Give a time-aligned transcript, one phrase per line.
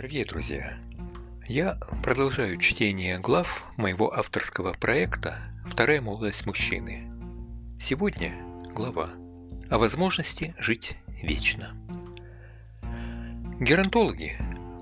[0.00, 0.78] Дорогие друзья,
[1.46, 5.36] я продолжаю чтение глав моего авторского проекта
[5.70, 7.12] «Вторая молодость мужчины».
[7.78, 8.32] Сегодня
[8.72, 9.10] глава
[9.68, 11.76] о возможности жить вечно.
[13.60, 14.38] Геронтологи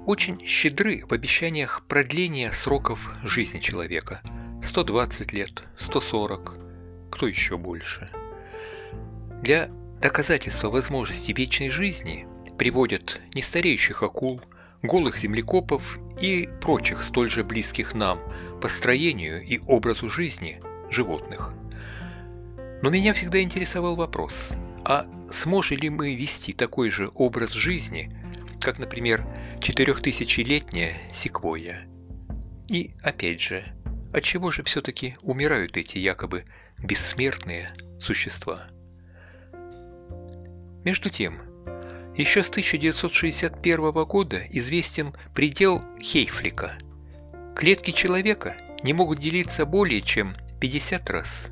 [0.07, 4.21] очень щедры в обещаниях продления сроков жизни человека–
[4.62, 6.61] 120 лет, 140,
[7.11, 8.09] кто еще больше.
[9.43, 9.69] Для
[10.00, 14.41] доказательства возможности вечной жизни приводят нестареющих акул–
[14.82, 18.20] голых землекопов и прочих столь же близких нам
[18.60, 20.60] по строению и образу жизни
[20.91, 21.52] животных.
[22.83, 24.52] Но меня всегда интересовал вопрос,
[24.84, 28.12] а сможем ли мы вести такой же образ жизни,
[28.60, 29.27] как, например,
[29.60, 31.83] четырехтысячелетняя секвойя?
[32.69, 33.64] И опять же,
[34.12, 36.45] от чего же все-таки умирают эти якобы
[36.78, 38.69] бессмертные существа?
[40.84, 41.41] Между тем,
[42.18, 46.77] еще с 1961 года известен предел Хейфлика.
[47.55, 51.50] Клетки человека не могут делиться более чем 50 раз.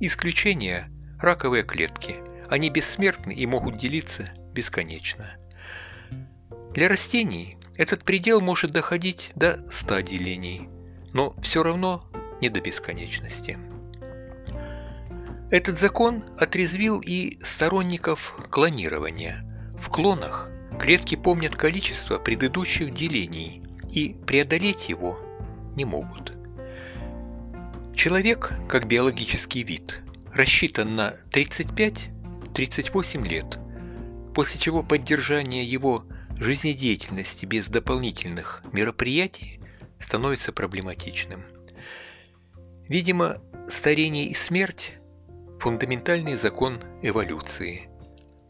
[0.00, 2.16] Исключение– раковые клетки.
[2.48, 5.36] Они бессмертны и могут делиться бесконечно.
[6.72, 10.70] Для растений этот предел может доходить до 100 делений,
[11.12, 13.58] но все равно не до бесконечности.
[15.50, 19.44] Этот закон отрезвил и сторонников клонирования–
[19.80, 25.18] в клонах клетки помнят количество предыдущих делений и преодолеть его
[25.76, 26.32] не могут.
[27.94, 30.00] Человек, как биологический вид,
[30.32, 33.58] рассчитан на 35-38 лет,
[34.34, 36.04] после чего поддержание его
[36.36, 39.60] жизнедеятельности без дополнительных мероприятий
[39.98, 41.42] становится проблематичным.
[42.88, 44.94] Видимо, старение и смерть–
[45.60, 47.88] фундаментальный закон эволюции–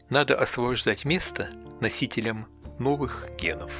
[0.09, 1.49] надо освобождать место
[1.81, 2.47] носителям
[2.79, 3.71] новых генов.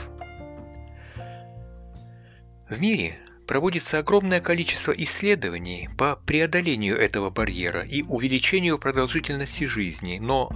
[2.69, 10.51] В мире проводится огромное количество исследований по преодолению этого барьера и увеличению продолжительности жизни, но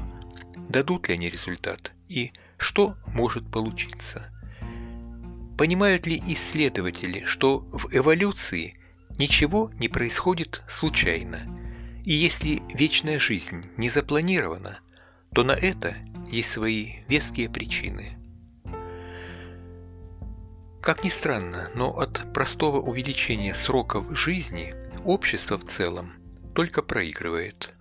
[0.70, 4.30] дадут ли они результат и что может получиться?
[5.58, 8.78] Понимают ли исследователи, что в эволюции
[9.18, 11.40] ничего не происходит случайно,
[12.06, 14.80] и если вечная жизнь не запланирована–
[15.34, 15.96] то на это
[16.30, 18.18] есть свои веские причины.
[20.82, 26.14] Как ни странно, но от простого увеличения сроков жизни общество в целом
[26.54, 27.74] только проигрывает.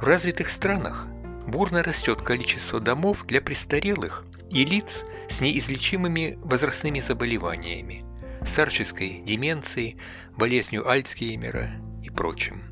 [0.00, 1.08] В развитых странах
[1.46, 8.04] бурно растет количество домов для престарелых и лиц с неизлечимыми возрастными заболеваниями,
[8.44, 9.98] старческой деменцией,
[10.36, 11.70] болезнью Альцгеймера
[12.02, 12.69] и прочим.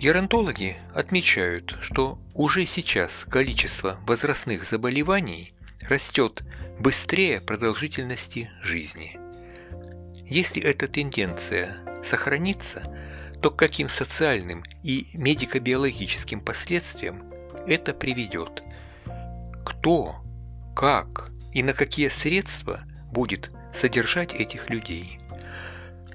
[0.00, 5.52] Геронтологи отмечают, что уже сейчас количество возрастных заболеваний
[5.82, 6.42] растет
[6.78, 9.18] быстрее продолжительности жизни.
[10.26, 12.82] Если эта тенденция сохранится,
[13.42, 17.30] то к каким социальным и медико-биологическим последствиям
[17.66, 18.62] это приведет?
[19.66, 20.16] Кто,
[20.74, 25.20] как и на какие средства будет содержать этих людей?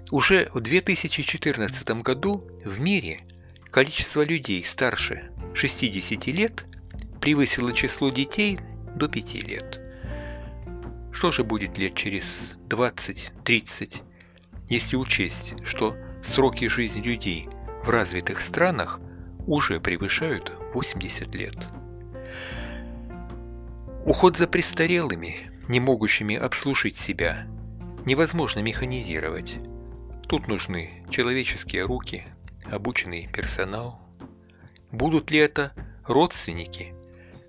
[0.10, 3.20] Уже в 2014 году в мире–
[3.76, 6.66] количество людей старше 60 лет
[7.20, 8.58] превысило число детей
[8.96, 9.82] до 5 лет.
[11.12, 14.02] Что же будет лет через 20-30,
[14.70, 17.50] если учесть, что сроки жизни людей
[17.84, 19.02] в развитых странах
[19.46, 21.58] уже превышают 80 лет?
[24.06, 27.46] Уход за престарелыми, не могущими обслужить себя,
[28.06, 29.58] невозможно механизировать.
[30.30, 32.24] Тут нужны человеческие руки,
[32.72, 34.00] обученный персонал?
[34.92, 35.74] Будут ли это
[36.06, 36.94] родственники,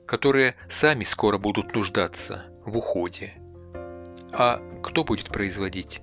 [0.06, 3.34] которые сами скоро будут нуждаться в уходе?
[4.32, 6.00] А кто будет производить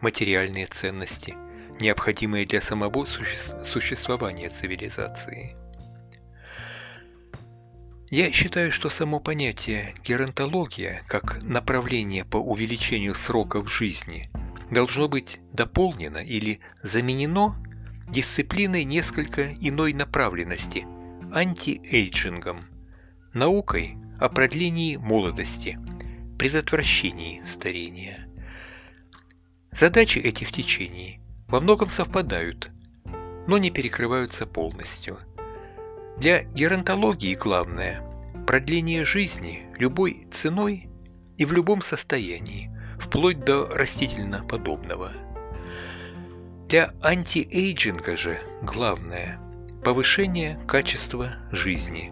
[0.00, 1.34] материальные ценности,
[1.80, 5.56] необходимые для самого суще существования цивилизации?
[8.10, 14.30] Я считаю, что само понятие геронтология как направление по увеличению сроков жизни
[14.70, 17.56] должно быть дополнено или заменено
[18.08, 20.86] дисциплиной несколько иной направленности–
[21.34, 22.66] антиэйджингом,
[23.32, 25.78] наукой о продлении молодости,
[26.38, 28.28] предотвращении старения.
[29.72, 32.70] Задачи этих течений во многом совпадают,
[33.46, 35.18] но не перекрываются полностью.
[36.18, 38.02] Для геронтологии главное–
[38.46, 40.88] продление жизни любой ценой
[41.36, 42.70] и в любом состоянии,
[43.00, 45.10] вплоть до растительно-подобного–
[46.68, 49.38] для антиэйджинга же главное–
[49.84, 52.10] повышение качества жизни.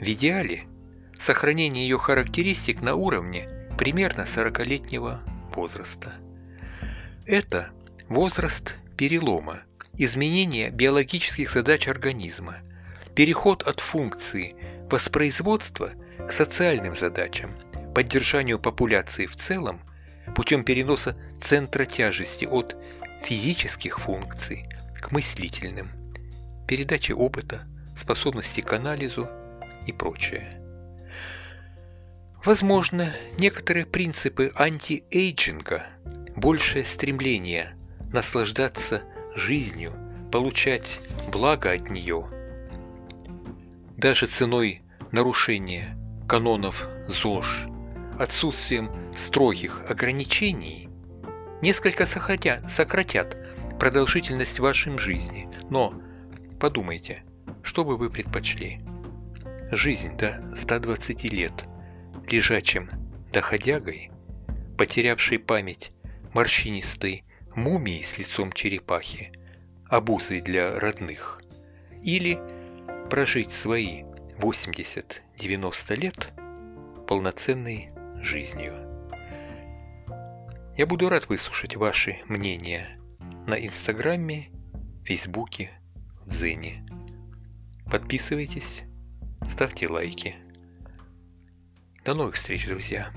[0.00, 0.64] В идеале–
[1.18, 3.48] сохранение ее характеристик на уровне,
[3.78, 5.20] примерно 40-летнего
[5.54, 6.14] возраста.
[7.26, 7.70] Это
[8.08, 9.60] возраст перелома,
[9.98, 12.56] изменения биологических задач организма,
[13.14, 14.56] переход от функции
[14.90, 15.92] воспроизводства
[16.26, 17.52] к социальным задачам,
[17.94, 19.80] поддержанию популяции в целом
[20.34, 22.76] путем переноса центра тяжести от
[23.24, 24.68] физических функций
[25.00, 25.90] к мыслительным,
[26.66, 27.66] передаче опыта,
[27.96, 29.28] способности к анализу
[29.86, 30.58] и прочее.
[32.44, 35.86] Возможно, некоторые принципы антиэйджинга,
[36.34, 37.76] большее стремление
[38.12, 39.02] наслаждаться
[39.34, 39.92] жизнью,
[40.32, 42.26] получать благо от нее,
[43.96, 44.82] даже ценой
[45.12, 45.96] нарушения
[46.28, 47.68] канонов ЗОЖ,
[48.18, 50.88] отсутствием строгих ограничений,
[51.62, 53.36] несколько сократят, сократят
[53.78, 55.48] продолжительность вашей жизни.
[55.70, 55.94] Но
[56.60, 57.24] подумайте,
[57.62, 58.80] что бы вы предпочли?
[59.70, 61.64] Жизнь до 120 лет
[62.28, 62.90] лежачим
[63.32, 64.10] доходягой,
[64.76, 65.92] потерявшей память
[66.34, 67.24] морщинистой
[67.54, 69.32] мумией с лицом черепахи,
[69.88, 71.40] обузой для родных,
[72.02, 72.38] или
[73.08, 74.02] прожить свои
[74.38, 76.32] 80-90 лет
[77.06, 77.90] полноценной
[78.22, 78.91] жизнью.
[80.74, 82.98] Я буду рад выслушать ваши мнения
[83.46, 84.48] на Инстаграме,
[85.04, 85.70] Фейсбуке,
[86.22, 86.82] в Дзене.
[87.90, 88.82] Подписывайтесь,
[89.50, 90.36] ставьте лайки.
[92.06, 93.12] До новых встреч, друзья!